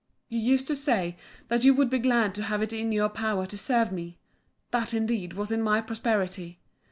[0.29, 1.15] You used to say,
[1.47, 4.17] that you would be glad to have it in your power to serve me.
[4.71, 6.59] That, indeed, was in my prosperity.